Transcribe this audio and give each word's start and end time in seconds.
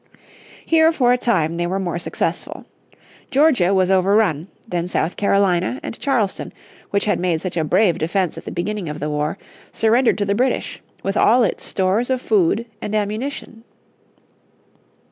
Here 0.65 0.91
for 0.91 1.13
a 1.13 1.17
time 1.19 1.57
they 1.57 1.67
were 1.67 1.79
more 1.79 1.99
successful. 1.99 2.65
Georgia 3.29 3.71
was 3.71 3.91
overrun, 3.91 4.47
then 4.67 4.87
South 4.87 5.15
Carolina, 5.15 5.79
and 5.83 5.99
Charleston, 5.99 6.53
which 6.89 7.05
had 7.05 7.19
made 7.19 7.39
such 7.39 7.55
a 7.55 7.63
brave 7.63 7.99
defence 7.99 8.35
at 8.35 8.45
the 8.45 8.51
beginning 8.51 8.89
of 8.89 8.99
the 8.99 9.11
war, 9.11 9.37
surrendered 9.71 10.17
to 10.17 10.25
the 10.25 10.33
British, 10.33 10.81
with 11.03 11.15
all 11.17 11.43
its 11.43 11.63
stores 11.65 12.09
of 12.09 12.19
food 12.19 12.65
and 12.81 12.95
ammunition. 12.95 13.63